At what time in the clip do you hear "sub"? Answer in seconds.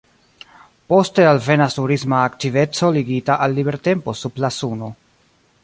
4.23-4.43